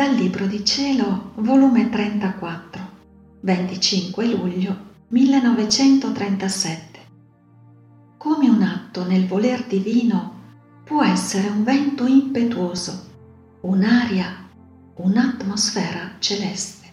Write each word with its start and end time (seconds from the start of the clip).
Dal 0.00 0.14
Libro 0.14 0.46
di 0.46 0.64
Cielo, 0.64 1.32
volume 1.34 1.90
34, 1.90 2.88
25 3.40 4.26
luglio 4.28 4.74
1937. 5.08 7.00
Come 8.16 8.48
un 8.48 8.62
atto 8.62 9.06
nel 9.06 9.26
voler 9.26 9.66
divino 9.66 10.38
può 10.84 11.02
essere 11.04 11.48
un 11.48 11.64
vento 11.64 12.06
impetuoso, 12.06 13.08
un'aria, 13.60 14.48
un'atmosfera 14.94 16.12
celeste. 16.18 16.86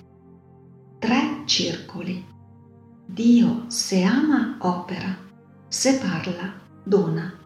Tre 0.99 1.43
circoli. 1.45 2.25
Dio 3.05 3.63
se 3.67 4.03
ama 4.03 4.57
opera, 4.59 5.17
se 5.69 5.97
parla 5.97 6.59
dona. 6.83 7.36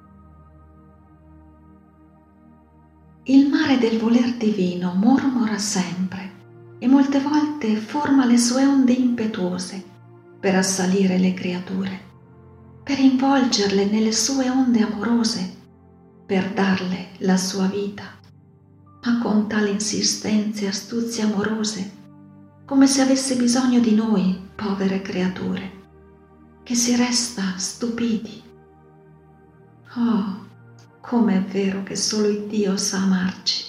Il 3.32 3.48
mare 3.48 3.78
del 3.78 3.98
voler 3.98 4.34
divino 4.34 4.94
mormora 4.94 5.58
sempre 5.58 6.32
e 6.80 6.86
molte 6.86 7.22
volte 7.22 7.78
forma 7.78 8.26
le 8.26 8.38
sue 8.38 8.66
onde 8.66 8.92
impetuose 8.92 9.82
per 10.38 10.56
assalire 10.56 11.18
le 11.18 11.34
creature, 11.34 12.02
per 12.84 13.00
involgerle 13.00 13.86
nelle 13.86 14.12
sue 14.12 14.50
onde 14.50 14.82
amorose, 14.82 15.50
per 16.26 16.52
darle 16.52 17.12
la 17.20 17.38
sua 17.38 17.68
vita, 17.68 18.04
ma 19.06 19.20
con 19.20 19.48
tale 19.48 19.70
insistenze 19.70 20.66
e 20.66 20.68
astuzie 20.68 21.24
amorose, 21.24 21.92
come 22.66 22.86
se 22.86 23.00
avesse 23.00 23.38
bisogno 23.38 23.80
di 23.80 23.96
noi, 23.96 24.38
povere 24.54 25.02
creature, 25.02 25.72
che 26.64 26.76
si 26.76 26.98
resta 26.98 27.54
stupiti. 27.56 28.44
Oh, 29.96 30.41
come 31.02 31.38
è 31.38 31.42
vero 31.42 31.84
che 31.84 31.96
solo 31.96 32.28
il 32.28 32.46
Dio 32.46 32.78
sa 32.78 33.02
amarci. 33.02 33.66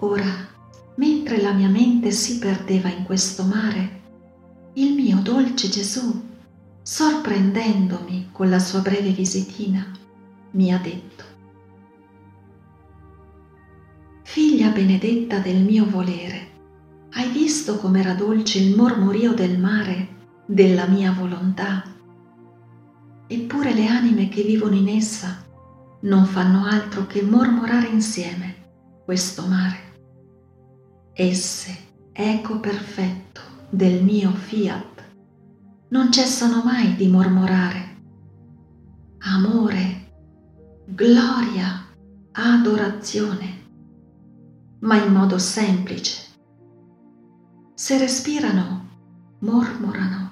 Ora, 0.00 0.48
mentre 0.96 1.40
la 1.40 1.52
mia 1.52 1.68
mente 1.68 2.10
si 2.10 2.38
perdeva 2.38 2.88
in 2.88 3.04
questo 3.04 3.44
mare, 3.44 4.00
il 4.74 4.94
mio 4.94 5.18
dolce 5.18 5.68
Gesù, 5.68 6.22
sorprendendomi 6.82 8.28
con 8.32 8.50
la 8.50 8.58
sua 8.58 8.80
breve 8.80 9.10
visitina, 9.10 9.90
mi 10.52 10.72
ha 10.72 10.78
detto, 10.78 11.24
Figlia 14.22 14.70
benedetta 14.70 15.38
del 15.38 15.62
mio 15.62 15.84
volere, 15.88 16.50
hai 17.14 17.28
visto 17.30 17.76
com'era 17.76 18.14
dolce 18.14 18.58
il 18.58 18.74
mormorio 18.74 19.34
del 19.34 19.58
mare 19.58 20.08
della 20.46 20.86
mia 20.86 21.12
volontà? 21.12 21.84
Eppure 23.26 23.74
le 23.74 23.86
anime 23.86 24.28
che 24.28 24.42
vivono 24.42 24.74
in 24.74 24.88
essa 24.88 25.50
non 26.02 26.24
fanno 26.24 26.64
altro 26.64 27.06
che 27.06 27.22
mormorare 27.22 27.88
insieme 27.88 28.54
questo 29.04 29.46
mare. 29.46 29.90
Esse, 31.12 31.76
eco 32.12 32.58
perfetto 32.60 33.40
del 33.70 34.02
mio 34.02 34.30
fiat, 34.30 35.04
non 35.88 36.10
cessano 36.10 36.62
mai 36.64 36.94
di 36.96 37.06
mormorare. 37.06 37.90
Amore, 39.18 40.12
gloria, 40.86 41.86
adorazione, 42.32 43.60
ma 44.80 44.96
in 44.96 45.12
modo 45.12 45.38
semplice. 45.38 46.30
Se 47.74 47.98
respirano, 47.98 48.88
mormorano. 49.40 50.30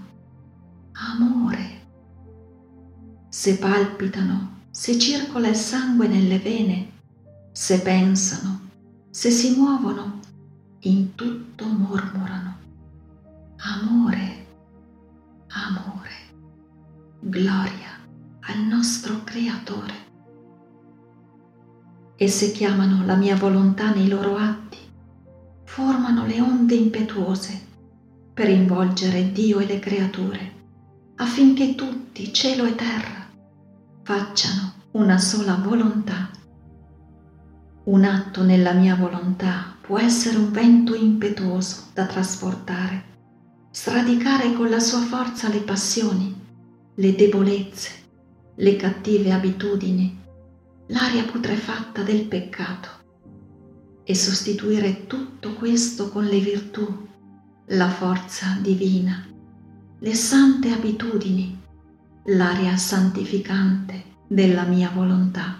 Amore. 0.92 1.78
Se 3.28 3.58
palpitano, 3.58 4.49
se 4.70 4.98
circola 4.98 5.48
il 5.48 5.56
sangue 5.56 6.06
nelle 6.06 6.38
vene, 6.38 6.90
se 7.50 7.80
pensano, 7.80 8.68
se 9.10 9.30
si 9.30 9.56
muovono, 9.56 10.20
in 10.80 11.14
tutto 11.14 11.66
mormorano. 11.66 12.58
Amore, 13.56 14.46
amore, 15.48 16.10
gloria 17.18 17.98
al 18.40 18.60
nostro 18.60 19.22
Creatore. 19.24 20.08
E 22.16 22.28
se 22.28 22.52
chiamano 22.52 23.04
la 23.04 23.16
mia 23.16 23.36
volontà 23.36 23.92
nei 23.92 24.08
loro 24.08 24.36
atti, 24.36 24.78
formano 25.64 26.26
le 26.26 26.40
onde 26.40 26.74
impetuose 26.74 27.68
per 28.32 28.48
involgere 28.48 29.32
Dio 29.32 29.58
e 29.58 29.66
le 29.66 29.78
creature, 29.80 30.52
affinché 31.16 31.74
tutti, 31.74 32.32
cielo 32.32 32.64
e 32.64 32.74
terra, 32.74 33.19
facciano 34.10 34.72
una 34.94 35.18
sola 35.18 35.54
volontà. 35.54 36.30
Un 37.84 38.02
atto 38.02 38.42
nella 38.42 38.72
mia 38.72 38.96
volontà 38.96 39.76
può 39.80 40.00
essere 40.00 40.36
un 40.36 40.50
vento 40.50 40.96
impetuoso 40.96 41.90
da 41.94 42.06
trasportare, 42.06 43.04
sradicare 43.70 44.52
con 44.54 44.68
la 44.68 44.80
sua 44.80 44.98
forza 44.98 45.48
le 45.48 45.60
passioni, 45.60 46.34
le 46.92 47.14
debolezze, 47.14 47.90
le 48.56 48.74
cattive 48.74 49.30
abitudini, 49.30 50.20
l'aria 50.88 51.22
putrefatta 51.22 52.02
del 52.02 52.24
peccato 52.24 52.88
e 54.02 54.12
sostituire 54.16 55.06
tutto 55.06 55.54
questo 55.54 56.08
con 56.08 56.24
le 56.24 56.40
virtù, 56.40 57.06
la 57.66 57.88
forza 57.88 58.58
divina, 58.60 59.24
le 60.00 60.14
sante 60.16 60.72
abitudini 60.72 61.59
l'aria 62.32 62.76
santificante 62.76 64.04
della 64.28 64.62
mia 64.62 64.90
volontà. 64.90 65.58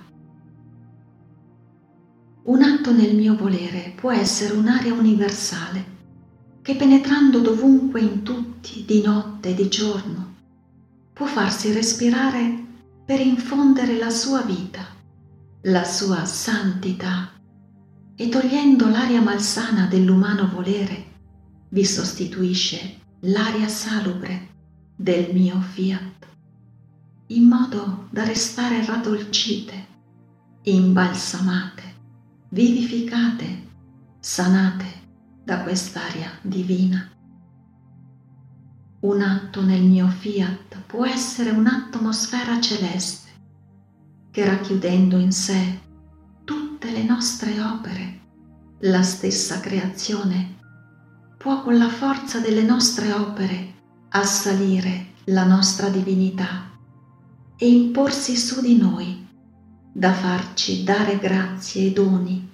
Un 2.44 2.62
atto 2.62 2.92
nel 2.92 3.16
mio 3.16 3.34
volere 3.34 3.92
può 3.97 4.12
essere 4.12 4.54
un'aria 4.54 4.92
universale 4.92 5.98
che 6.62 6.76
penetrando 6.76 7.41
dovunque 7.41 8.00
in 8.00 8.22
tutti, 8.22 8.84
di 8.86 9.03
notte 9.03 9.48
e 9.48 9.54
di 9.54 9.69
giorno, 9.69 10.34
può 11.12 11.26
farsi 11.26 11.72
respirare 11.72 12.66
per 13.04 13.19
infondere 13.19 13.98
la 13.98 14.10
sua 14.10 14.42
vita, 14.42 14.86
la 15.62 15.82
sua 15.82 16.25
santità 16.25 17.32
e 18.14 18.28
togliendo 18.28 18.88
l'aria 18.88 19.20
malsana 19.20 19.86
dell'umano 19.86 20.48
volere, 20.48 21.04
vi 21.70 21.84
sostituisce 21.84 22.98
l'aria 23.22 23.66
salubre 23.66 24.48
del 24.94 25.32
mio 25.32 25.60
fiat 25.60 26.20
in 27.30 27.46
modo 27.46 28.08
da 28.10 28.24
restare 28.24 28.84
raddolcite, 28.84 29.86
imbalsamate, 30.62 31.82
vivificate, 32.48 33.68
sanate 34.18 34.86
da 35.44 35.60
quest'aria 35.60 36.30
divina. 36.42 37.08
Un 39.00 39.22
atto 39.22 39.62
nel 39.62 39.82
mio 39.82 40.08
fiat 40.08 40.82
può 40.86 41.06
essere 41.06 41.50
un'atmosfera 41.50 42.60
celeste 42.60 43.28
che 44.32 44.44
racchiudendo 44.44 45.16
in 45.16 45.30
sé 45.30 45.80
tutte 46.44 46.91
le 46.91 47.04
nostre 47.04 47.60
opere, 47.60 48.20
la 48.80 49.02
stessa 49.02 49.60
creazione, 49.60 50.58
può 51.38 51.62
con 51.62 51.78
la 51.78 51.88
forza 51.88 52.41
delle 52.41 52.62
nostre 52.62 53.12
opere 53.12 53.74
assalire 54.08 55.12
la 55.26 55.44
nostra 55.44 55.88
divinità 55.88 56.69
e 57.62 57.69
imporsi 57.69 58.37
su 58.37 58.62
di 58.62 58.75
noi, 58.78 59.28
da 59.93 60.15
farci 60.15 60.82
dare 60.82 61.19
grazie 61.19 61.88
e 61.88 61.93
doni, 61.93 62.48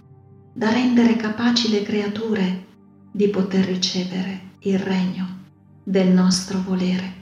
da 0.53 0.73
rendere 0.73 1.15
capaci 1.15 1.71
le 1.71 1.83
creature 1.83 2.67
di 3.13 3.29
poter 3.29 3.67
ricevere 3.67 4.55
il 4.63 4.81
regno 4.81 5.45
del 5.85 6.09
nostro 6.09 6.61
volere. 6.61 7.15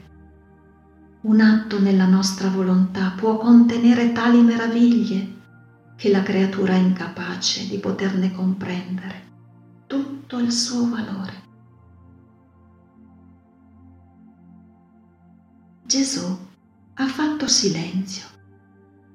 Un 1.21 1.39
atto 1.41 1.79
nella 1.79 2.07
nostra 2.07 2.49
volontà 2.49 3.13
può 3.15 3.37
contenere 3.37 4.13
tali 4.13 4.41
meraviglie 4.41 5.33
che 5.95 6.09
la 6.09 6.23
creatura 6.23 6.73
è 6.73 6.77
incapace 6.77 7.67
di 7.67 7.77
poterne 7.77 8.31
comprendere 8.31 9.23
tutto 9.85 10.39
il 10.39 10.51
suo 10.51 10.89
valore. 10.89 11.43
Gesù 15.85 16.53
ha 16.97 17.07
fatto 17.07 17.45
silenzio 17.47 18.25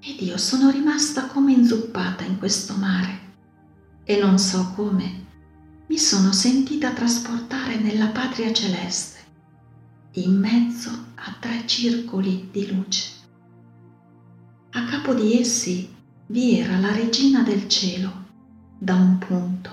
ed 0.01 0.21
io 0.21 0.37
sono 0.37 0.71
rimasta 0.71 1.27
come 1.27 1.53
inzuppata 1.53 2.25
in 2.25 2.37
questo 2.39 2.75
mare 2.75 3.29
e 4.05 4.19
non 4.19 4.39
so 4.39 4.73
come 4.75 5.27
mi 5.87 5.97
sono 5.97 6.31
sentita 6.33 6.93
trasportare 6.93 7.77
nella 7.79 8.09
patria 8.09 8.53
celeste 8.53 9.19
in 10.13 10.39
mezzo 10.39 10.91
a 11.15 11.35
tre 11.41 11.67
circoli 11.67 12.51
di 12.51 12.75
luce. 12.75 13.13
A 14.73 14.85
capo 14.85 15.15
di 15.15 15.39
essi 15.39 15.95
vi 16.27 16.59
era 16.59 16.79
la 16.79 16.93
regina 16.93 17.43
del 17.43 17.67
cielo 17.67 18.13
da 18.79 18.95
un 18.95 19.17
punto 19.17 19.71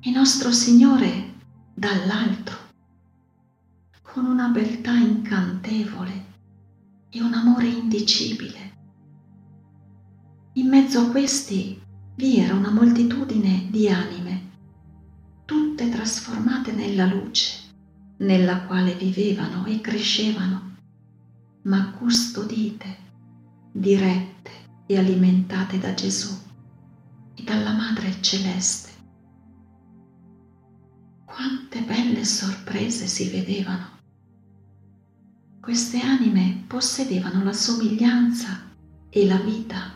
e 0.00 0.10
nostro 0.10 0.52
Signore 0.52 1.34
dall'altro, 1.74 2.56
con 4.02 4.24
una 4.24 4.48
beltà 4.48 4.92
incantevole 4.92 6.29
e 7.10 7.22
un 7.22 7.34
amore 7.34 7.68
indicibile. 7.68 8.78
In 10.54 10.68
mezzo 10.68 11.00
a 11.00 11.10
questi 11.10 11.80
vi 12.16 12.38
era 12.38 12.54
una 12.54 12.70
moltitudine 12.70 13.68
di 13.70 13.88
anime 13.88 14.48
tutte 15.44 15.88
trasformate 15.88 16.72
nella 16.72 17.06
luce 17.06 17.60
nella 18.20 18.62
quale 18.62 18.94
vivevano 18.94 19.64
e 19.66 19.80
crescevano, 19.80 20.76
ma 21.62 21.90
custodite, 21.92 22.96
dirette 23.72 24.50
e 24.86 24.98
alimentate 24.98 25.78
da 25.78 25.94
Gesù 25.94 26.34
e 27.34 27.42
dalla 27.42 27.72
Madre 27.72 28.20
Celeste. 28.20 28.88
Quante 31.24 31.80
belle 31.80 32.24
sorprese 32.24 33.06
si 33.06 33.30
vedevano! 33.30 33.99
Queste 35.70 36.00
anime 36.00 36.64
possedevano 36.66 37.44
la 37.44 37.52
somiglianza 37.52 38.72
e 39.08 39.24
la 39.24 39.36
vita 39.36 39.94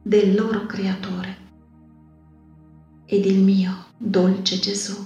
del 0.00 0.36
loro 0.36 0.66
Creatore. 0.66 1.36
Ed 3.06 3.26
il 3.26 3.42
mio 3.42 3.86
dolce 3.96 4.60
Gesù 4.60 5.04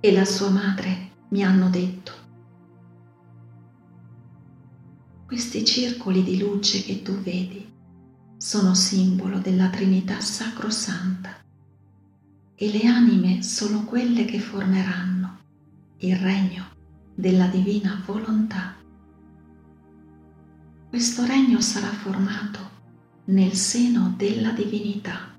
e 0.00 0.10
la 0.10 0.24
sua 0.24 0.48
madre 0.48 1.10
mi 1.28 1.44
hanno 1.44 1.68
detto, 1.68 2.12
questi 5.26 5.66
circoli 5.66 6.22
di 6.22 6.38
luce 6.38 6.82
che 6.82 7.02
tu 7.02 7.12
vedi 7.20 7.70
sono 8.38 8.72
simbolo 8.72 9.38
della 9.38 9.68
Trinità 9.68 10.18
Sacrosanta 10.18 11.44
e 12.54 12.70
le 12.70 12.86
anime 12.86 13.42
sono 13.42 13.84
quelle 13.84 14.24
che 14.24 14.38
formeranno 14.38 15.38
il 15.98 16.16
regno 16.16 16.64
della 17.14 17.48
divina 17.48 18.02
volontà. 18.06 18.84
Questo 20.96 21.26
regno 21.26 21.60
sarà 21.60 21.90
formato 21.90 22.70
nel 23.26 23.52
seno 23.52 24.14
della 24.16 24.52
divinità. 24.52 25.36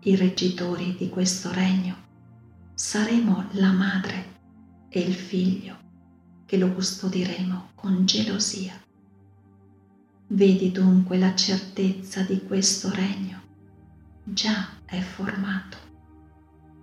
I 0.00 0.16
reggitori 0.16 0.96
di 0.96 1.10
questo 1.10 1.52
regno 1.52 1.94
saremo 2.72 3.48
la 3.50 3.70
madre 3.70 4.38
e 4.88 5.00
il 5.00 5.12
figlio 5.12 5.76
che 6.46 6.56
lo 6.56 6.72
custodiremo 6.72 7.72
con 7.74 8.06
gelosia. 8.06 8.72
Vedi 10.28 10.72
dunque 10.72 11.18
la 11.18 11.34
certezza 11.34 12.22
di 12.22 12.42
questo 12.42 12.90
regno 12.94 13.42
già 14.24 14.70
è 14.86 15.00
formato, 15.00 15.76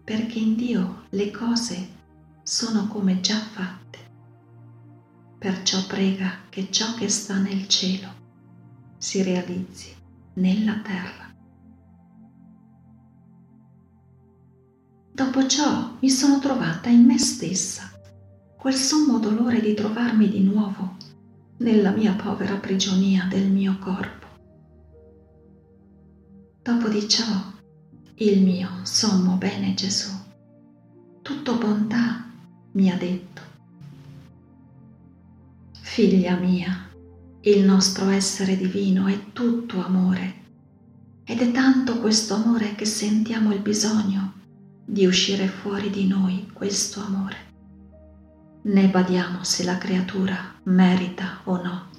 perché 0.04 0.38
in 0.38 0.56
Dio 0.56 1.06
le 1.10 1.32
cose 1.32 1.90
sono 2.44 2.86
come 2.86 3.20
già 3.20 3.40
fatte. 3.40 4.07
Perciò 5.40 5.86
prega 5.86 6.32
che 6.50 6.72
ciò 6.72 6.96
che 6.96 7.08
sta 7.10 7.38
nel 7.38 7.68
cielo 7.68 8.08
si 8.98 9.22
realizzi 9.22 9.94
nella 10.34 10.80
terra. 10.80 11.32
Dopo 15.12 15.46
ciò 15.46 15.96
mi 16.00 16.10
sono 16.10 16.40
trovata 16.40 16.90
in 16.90 17.06
me 17.06 17.20
stessa 17.20 17.92
quel 18.58 18.74
sommo 18.74 19.20
dolore 19.20 19.62
di 19.62 19.76
trovarmi 19.76 20.28
di 20.28 20.42
nuovo 20.42 20.96
nella 21.58 21.92
mia 21.92 22.14
povera 22.14 22.56
prigionia 22.56 23.26
del 23.30 23.48
mio 23.48 23.78
corpo. 23.78 24.26
Dopo 26.64 26.88
di 26.90 27.08
ciò, 27.08 27.24
il 28.16 28.42
mio 28.42 28.70
sommo 28.82 29.36
bene 29.36 29.76
Gesù, 29.76 30.12
tutto 31.22 31.58
bontà, 31.58 32.26
mi 32.72 32.90
ha 32.90 32.98
detto, 32.98 33.42
Figlia 35.98 36.36
mia, 36.36 36.92
il 37.42 37.66
nostro 37.66 38.10
essere 38.10 38.56
divino 38.56 39.08
è 39.08 39.32
tutto 39.34 39.84
amore 39.84 40.34
ed 41.24 41.42
è 41.42 41.52
tanto 41.52 41.98
questo 42.00 42.36
amore 42.36 42.76
che 42.76 42.86
sentiamo 42.86 43.52
il 43.52 43.62
bisogno 43.62 44.34
di 44.86 45.08
uscire 45.08 45.48
fuori 45.48 45.90
di 45.90 46.06
noi 46.06 46.52
questo 46.54 47.00
amore 47.00 47.36
né 48.62 48.88
badiamo 48.90 49.44
se 49.44 49.64
la 49.64 49.80
creatura 49.80 50.38
merita 50.66 51.40
o 51.46 51.60
no. 51.64 51.90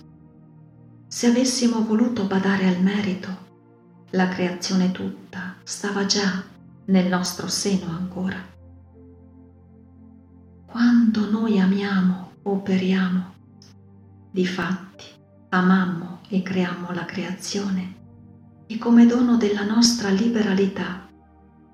Se 1.09 1.27
avessimo 1.27 1.85
voluto 1.85 2.23
badare 2.29 2.69
al 2.69 2.81
merito, 2.81 3.29
la 4.11 4.29
creazione 4.29 4.93
tutta 4.93 5.56
stava 5.65 6.06
già 6.06 6.45
nel 6.85 7.09
nostro 7.09 7.49
seno 7.49 7.91
ancora. 7.91 8.39
Quando 10.67 11.29
noi 11.29 11.59
amiamo, 11.59 12.35
operiamo, 12.43 13.35
difatti 14.30 15.04
amammo 15.50 16.20
e 16.28 16.42
creammo 16.42 16.92
la 16.92 17.04
creazione 17.04 17.96
e 18.66 18.76
come 18.76 19.06
dono 19.06 19.36
della 19.36 19.64
nostra 19.64 20.10
liberalità 20.10 21.08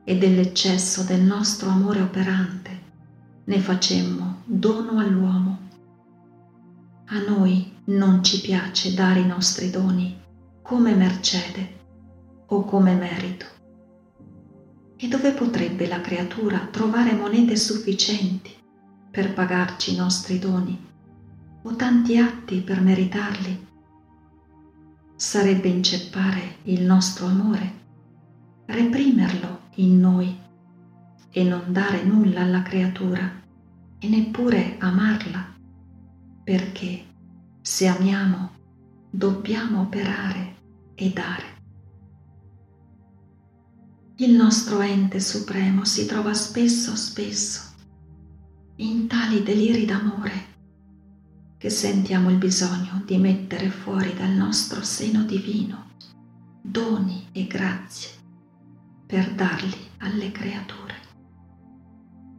e 0.04 0.16
dell'eccesso 0.16 1.02
del 1.02 1.22
nostro 1.22 1.70
amore 1.70 2.00
operante 2.00 2.82
ne 3.44 3.58
facemmo 3.58 4.42
dono 4.44 5.00
all'uomo. 5.00 5.58
A 7.06 7.18
noi 7.18 7.72
non 7.86 8.22
ci 8.22 8.40
piace 8.40 8.94
dare 8.94 9.20
i 9.20 9.26
nostri 9.26 9.70
doni 9.70 10.16
come 10.62 10.94
mercede 10.94 11.80
o 12.46 12.64
come 12.64 12.94
merito. 12.94 13.46
E 14.96 15.08
dove 15.08 15.32
potrebbe 15.32 15.88
la 15.88 16.00
creatura 16.00 16.68
trovare 16.70 17.12
monete 17.12 17.56
sufficienti 17.56 18.52
per 19.10 19.34
pagarci 19.34 19.92
i 19.92 19.96
nostri 19.96 20.38
doni 20.38 20.92
o 21.66 21.76
tanti 21.76 22.18
atti 22.18 22.60
per 22.60 22.80
meritarli? 22.80 23.66
Sarebbe 25.16 25.68
inceppare 25.68 26.56
il 26.64 26.82
nostro 26.82 27.26
amore, 27.26 27.72
reprimerlo 28.66 29.60
in 29.76 29.98
noi 29.98 30.38
e 31.30 31.42
non 31.42 31.72
dare 31.72 32.04
nulla 32.04 32.42
alla 32.42 32.62
creatura 32.62 33.42
e 33.98 34.08
neppure 34.08 34.76
amarla, 34.78 35.54
perché 36.44 37.04
se 37.62 37.86
amiamo 37.86 38.50
dobbiamo 39.08 39.80
operare 39.80 40.56
e 40.94 41.10
dare. 41.10 41.52
Il 44.16 44.34
nostro 44.36 44.80
ente 44.80 45.18
supremo 45.18 45.84
si 45.84 46.04
trova 46.04 46.34
spesso, 46.34 46.94
spesso 46.94 47.72
in 48.76 49.06
tali 49.06 49.42
deliri 49.42 49.86
d'amore 49.86 50.52
che 51.64 51.70
sentiamo 51.70 52.28
il 52.28 52.36
bisogno 52.36 53.00
di 53.06 53.16
mettere 53.16 53.70
fuori 53.70 54.12
dal 54.12 54.32
nostro 54.32 54.84
seno 54.84 55.22
divino 55.22 55.92
doni 56.60 57.28
e 57.32 57.46
grazie 57.46 58.10
per 59.06 59.32
darli 59.32 59.74
alle 60.00 60.30
creature 60.30 60.94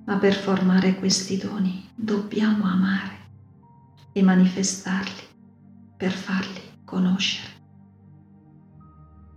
ma 0.06 0.18
per 0.18 0.36
formare 0.36 0.94
questi 0.98 1.38
doni 1.38 1.90
dobbiamo 1.96 2.66
amare 2.66 3.18
e 4.12 4.22
manifestarli 4.22 5.24
per 5.98 6.12
farli 6.12 6.62
conoscere. 6.84 7.50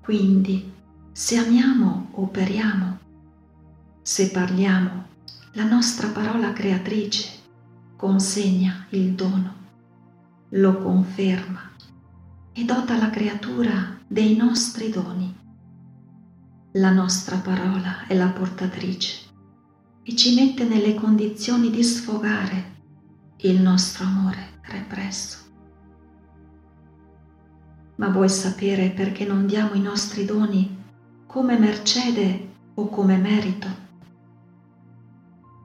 Quindi, 0.02 0.70
se 1.12 1.38
amiamo, 1.38 2.10
operiamo, 2.12 2.98
se 4.02 4.30
parliamo, 4.30 5.06
la 5.52 5.64
nostra 5.64 6.08
parola 6.08 6.52
creatrice 6.52 7.30
consegna 7.96 8.84
il 8.90 9.14
dono, 9.14 9.57
lo 10.52 10.78
conferma 10.78 11.60
e 12.52 12.64
dota 12.64 12.96
la 12.96 13.10
creatura 13.10 13.98
dei 14.06 14.34
nostri 14.34 14.88
doni. 14.88 15.36
La 16.72 16.90
nostra 16.90 17.36
parola 17.36 18.06
è 18.06 18.14
la 18.14 18.28
portatrice 18.28 19.26
e 20.02 20.16
ci 20.16 20.34
mette 20.34 20.64
nelle 20.64 20.94
condizioni 20.94 21.70
di 21.70 21.84
sfogare 21.84 22.76
il 23.38 23.60
nostro 23.60 24.04
amore 24.04 24.60
represso. 24.62 25.36
Ma 27.96 28.08
vuoi 28.08 28.30
sapere 28.30 28.88
perché 28.88 29.26
non 29.26 29.46
diamo 29.46 29.74
i 29.74 29.82
nostri 29.82 30.24
doni 30.24 30.76
come 31.26 31.58
mercede 31.58 32.52
o 32.72 32.88
come 32.88 33.18
merito? 33.18 33.68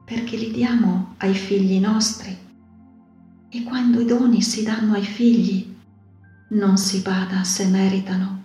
Perché 0.04 0.36
li 0.36 0.50
diamo 0.50 1.14
ai 1.18 1.32
figli 1.32 1.80
nostri 1.80 2.43
e 3.54 3.62
quando 3.62 4.00
i 4.00 4.04
doni 4.04 4.42
si 4.42 4.64
danno 4.64 4.94
ai 4.94 5.04
figli 5.04 5.72
non 6.48 6.76
si 6.76 7.02
bada 7.02 7.44
se 7.44 7.66
meritano, 7.68 8.42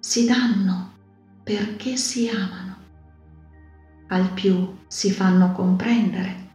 si 0.00 0.26
danno 0.26 0.92
perché 1.42 1.96
si 1.96 2.28
amano 2.28 2.76
al 4.08 4.30
più 4.32 4.76
si 4.86 5.10
fanno 5.10 5.52
comprendere. 5.52 6.50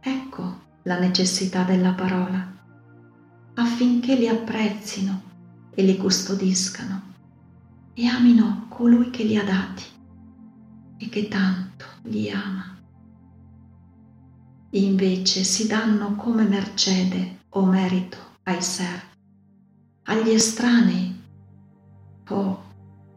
Ecco 0.00 0.62
la 0.84 0.98
necessità 0.98 1.62
della 1.62 1.92
parola, 1.92 2.52
affinché 3.54 4.16
li 4.16 4.28
apprezzino 4.28 5.22
e 5.74 5.82
li 5.82 5.98
custodiscano 5.98 7.02
e 7.92 8.06
amino 8.06 8.64
colui 8.70 9.10
che 9.10 9.24
li 9.24 9.36
ha 9.36 9.44
dati 9.44 9.84
e 10.96 11.08
che 11.10 11.28
tanto 11.28 11.84
li 12.04 12.30
ama. 12.30 12.78
Invece 14.74 15.44
si 15.44 15.68
danno 15.68 16.16
come 16.16 16.44
mercede 16.44 17.42
o 17.50 17.64
merito 17.64 18.16
ai 18.42 18.60
servi, 18.60 19.14
agli 20.04 20.30
estranei. 20.30 21.22
Oh, 22.28 22.62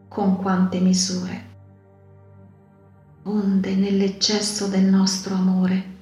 con 0.08 0.38
quante 0.38 0.80
misure! 0.80 1.46
onde 3.24 3.76
nell'eccesso 3.76 4.68
del 4.68 4.86
nostro 4.86 5.34
amore, 5.34 5.96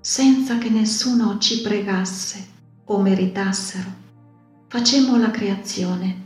senza 0.00 0.58
che 0.58 0.68
nessuno 0.68 1.38
ci 1.38 1.60
pregasse 1.60 2.44
o 2.86 3.00
meritassero, 3.00 3.88
facemmo 4.66 5.16
la 5.16 5.30
creazione 5.30 6.24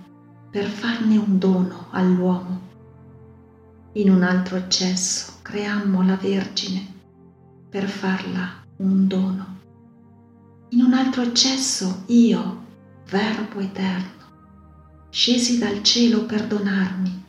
per 0.50 0.67
farne 0.67 1.17
un 1.17 1.39
dono 1.39 1.89
all'uomo. 1.91 2.61
In 3.95 4.11
un 4.11 4.23
altro 4.23 4.57
eccesso 4.57 5.39
creammo 5.43 6.03
la 6.03 6.15
Vergine 6.17 6.87
per 7.69 7.89
farla 7.89 8.60
un 8.81 9.07
dono. 9.07 9.59
In 10.71 10.83
un 10.83 10.95
altro 10.95 11.23
eccesso 11.23 12.05
io, 12.07 12.59
Verbo 13.11 13.59
eterno, 13.59 15.09
scesi 15.11 15.59
dal 15.59 15.83
cielo 15.83 16.25
per 16.25 16.47
donarmi 16.47 17.25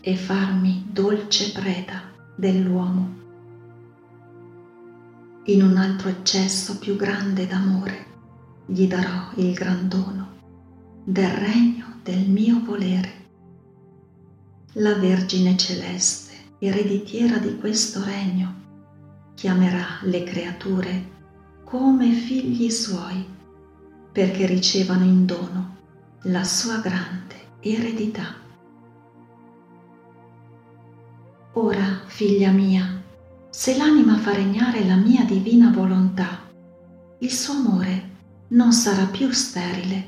e 0.00 0.16
farmi 0.16 0.86
dolce 0.90 1.52
preda 1.52 2.02
dell'uomo. 2.34 3.14
In 5.44 5.62
un 5.62 5.76
altro 5.76 6.08
eccesso 6.08 6.78
più 6.78 6.96
grande 6.96 7.46
d'amore 7.46 8.06
gli 8.66 8.86
darò 8.86 9.30
il 9.36 9.54
gran 9.54 9.88
dono 9.88 10.34
del 11.04 11.30
regno 11.30 12.00
del 12.02 12.28
mio 12.28 12.60
volere. 12.64 13.24
La 14.72 14.94
Vergine 14.94 15.56
celeste, 15.56 16.34
ereditiera 16.58 17.38
di 17.38 17.56
questo 17.56 18.02
regno, 18.04 18.64
chiamerà 19.36 19.98
le 20.04 20.24
creature 20.24 21.10
come 21.62 22.10
figli 22.12 22.70
suoi, 22.70 23.22
perché 24.10 24.46
ricevano 24.46 25.04
in 25.04 25.26
dono 25.26 25.76
la 26.22 26.42
sua 26.42 26.78
grande 26.78 27.34
eredità. 27.60 28.34
Ora, 31.52 32.00
figlia 32.06 32.50
mia, 32.50 33.02
se 33.50 33.76
l'anima 33.76 34.16
fa 34.16 34.32
regnare 34.32 34.86
la 34.86 34.96
mia 34.96 35.24
divina 35.24 35.70
volontà, 35.70 36.40
il 37.18 37.30
suo 37.30 37.54
amore 37.54 38.10
non 38.48 38.72
sarà 38.72 39.04
più 39.04 39.30
sterile, 39.32 40.06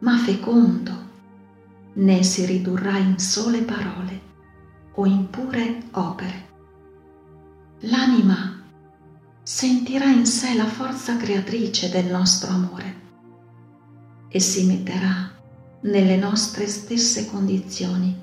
ma 0.00 0.16
fecondo, 0.16 1.06
né 1.92 2.24
si 2.24 2.44
ridurrà 2.44 2.98
in 2.98 3.20
sole 3.20 3.62
parole 3.62 4.20
o 4.94 5.06
in 5.06 5.30
pure 5.30 5.82
opere. 5.92 6.47
L'anima 7.80 8.62
sentirà 9.42 10.06
in 10.06 10.26
sé 10.26 10.54
la 10.54 10.66
forza 10.66 11.16
creatrice 11.16 11.88
del 11.88 12.06
nostro 12.06 12.50
amore 12.50 12.96
e 14.28 14.40
si 14.40 14.66
metterà 14.66 15.30
nelle 15.82 16.16
nostre 16.16 16.66
stesse 16.66 17.26
condizioni, 17.30 18.20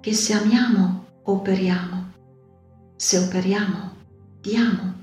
che 0.00 0.12
se 0.12 0.32
amiamo 0.34 1.06
operiamo, 1.22 2.12
se 2.96 3.18
operiamo 3.18 3.92
diamo. 4.40 4.94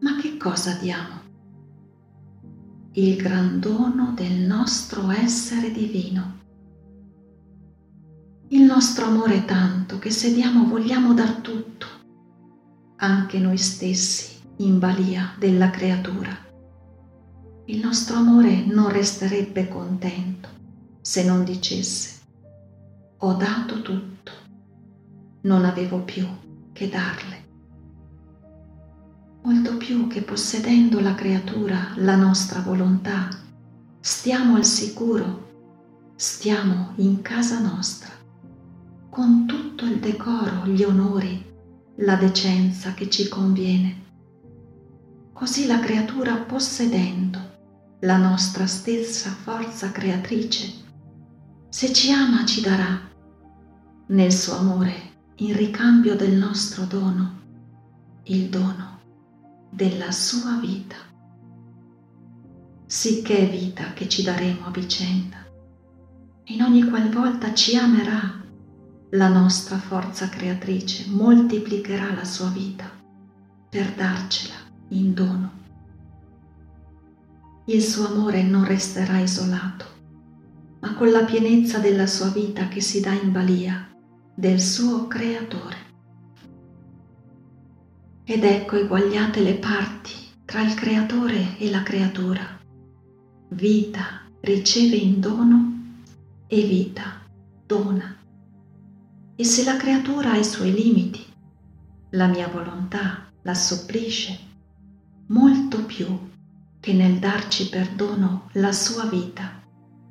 Ma 0.00 0.16
che 0.20 0.36
cosa 0.36 0.74
diamo? 0.74 1.18
il 2.98 3.16
gran 3.16 3.60
dono 3.60 4.12
del 4.12 4.32
nostro 4.32 5.10
essere 5.10 5.70
divino. 5.70 6.46
Il 8.48 8.62
nostro 8.62 9.06
amore 9.06 9.36
è 9.36 9.44
tanto 9.44 9.98
che 9.98 10.10
se 10.10 10.32
diamo 10.32 10.66
vogliamo 10.66 11.14
dar 11.14 11.34
tutto, 11.36 11.86
anche 12.96 13.38
noi 13.38 13.58
stessi 13.58 14.40
in 14.58 14.78
balia 14.78 15.34
della 15.38 15.70
creatura. 15.70 16.36
Il 17.66 17.80
nostro 17.80 18.16
amore 18.16 18.64
non 18.64 18.88
resterebbe 18.88 19.68
contento 19.68 20.48
se 21.00 21.24
non 21.24 21.44
dicesse 21.44 22.16
ho 23.18 23.34
dato 23.34 23.82
tutto, 23.82 24.32
non 25.42 25.64
avevo 25.64 26.00
più 26.00 26.26
che 26.72 26.88
darle 26.88 27.38
molto 29.48 29.78
più 29.78 30.08
che 30.08 30.20
possedendo 30.20 31.00
la 31.00 31.14
creatura 31.14 31.92
la 31.96 32.16
nostra 32.16 32.60
volontà, 32.60 33.28
stiamo 33.98 34.56
al 34.56 34.64
sicuro, 34.66 36.12
stiamo 36.16 36.92
in 36.96 37.22
casa 37.22 37.58
nostra, 37.58 38.10
con 39.18 39.46
tutto 39.46 39.84
il 39.84 39.98
decoro, 39.98 40.64
gli 40.66 40.84
onori, 40.84 41.44
la 41.96 42.14
decenza 42.14 42.94
che 42.94 43.10
ci 43.10 43.26
conviene. 43.26 44.04
Così 45.32 45.66
la 45.66 45.80
creatura 45.80 46.36
possedendo 46.36 47.96
la 48.02 48.16
nostra 48.16 48.68
stessa 48.68 49.30
forza 49.30 49.90
creatrice, 49.90 50.72
se 51.68 51.92
ci 51.92 52.12
ama 52.12 52.46
ci 52.46 52.60
darà, 52.60 52.96
nel 54.06 54.32
suo 54.32 54.56
amore, 54.56 54.94
in 55.38 55.56
ricambio 55.56 56.14
del 56.14 56.36
nostro 56.36 56.84
dono, 56.84 57.40
il 58.22 58.48
dono 58.48 59.00
della 59.68 60.12
sua 60.12 60.60
vita. 60.60 60.94
Sicché 62.86 63.46
vita 63.46 63.92
che 63.94 64.08
ci 64.08 64.22
daremo 64.22 64.66
a 64.66 64.70
vicenda. 64.70 65.38
In 66.44 66.62
ogni 66.62 66.84
qualvolta 66.84 67.52
ci 67.52 67.76
amerà, 67.76 68.37
la 69.10 69.28
nostra 69.28 69.78
forza 69.78 70.28
creatrice 70.28 71.08
moltiplicherà 71.08 72.12
la 72.12 72.24
sua 72.24 72.48
vita 72.48 72.90
per 73.70 73.92
darcela 73.92 74.54
in 74.88 75.14
dono. 75.14 75.52
Il 77.66 77.82
suo 77.82 78.06
amore 78.06 78.42
non 78.42 78.64
resterà 78.64 79.18
isolato, 79.18 79.84
ma 80.80 80.94
con 80.94 81.10
la 81.10 81.24
pienezza 81.24 81.78
della 81.78 82.06
sua 82.06 82.28
vita 82.28 82.68
che 82.68 82.80
si 82.80 83.00
dà 83.00 83.12
in 83.12 83.32
balia 83.32 83.88
del 84.34 84.60
suo 84.60 85.06
creatore 85.06 85.86
ed 88.24 88.44
ecco 88.44 88.76
eguagliate 88.76 89.40
le 89.40 89.54
parti 89.54 90.12
tra 90.44 90.60
il 90.60 90.74
creatore 90.74 91.56
e 91.56 91.70
la 91.70 91.82
creatura. 91.82 92.60
Vita 93.48 94.20
riceve 94.40 94.96
in 94.96 95.18
dono 95.18 95.94
e 96.46 96.62
vita 96.62 97.22
dona. 97.66 98.17
E 99.40 99.44
se 99.44 99.62
la 99.62 99.76
creatura 99.76 100.32
ha 100.32 100.36
i 100.36 100.44
suoi 100.44 100.72
limiti, 100.72 101.24
la 102.10 102.26
mia 102.26 102.48
volontà 102.48 103.30
la 103.42 103.54
supplisce 103.54 104.36
molto 105.28 105.84
più 105.84 106.08
che 106.80 106.92
nel 106.92 107.20
darci 107.20 107.68
perdono 107.68 108.48
la 108.54 108.72
sua 108.72 109.04
vita, 109.04 109.62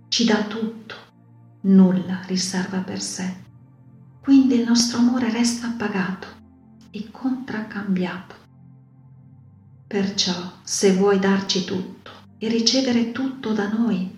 ci 0.07 0.23
dà 0.23 0.43
tutto, 0.43 0.95
nulla 1.63 2.21
riserva 2.25 2.77
per 2.77 3.01
sé. 3.01 3.35
Quindi 4.21 4.55
il 4.55 4.65
nostro 4.65 4.99
amore 4.99 5.29
resta 5.29 5.67
appagato 5.67 6.27
e 6.91 7.11
contraccambiato. 7.11 8.35
Perciò, 9.87 10.53
se 10.63 10.93
vuoi 10.93 11.19
darci 11.19 11.65
tutto 11.65 12.11
e 12.37 12.47
ricevere 12.47 13.11
tutto 13.11 13.51
da 13.51 13.67
noi, 13.67 14.17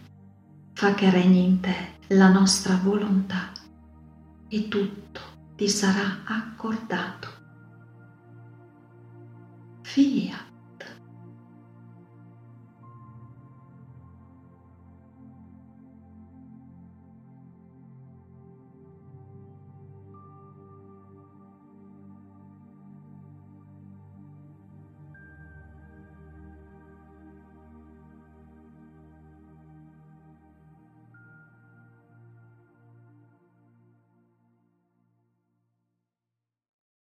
fa 0.74 0.94
che 0.94 1.10
regni 1.10 1.46
in 1.46 1.60
te 1.62 1.98
la 2.10 2.30
nostra 2.30 2.76
volontà 2.76 3.58
e 4.50 4.68
tutto 4.68 5.22
ti 5.56 5.70
sarà 5.70 6.24
accordato. 6.26 7.28
Fiat. 9.82 10.48